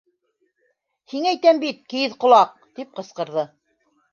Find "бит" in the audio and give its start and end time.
1.65-1.83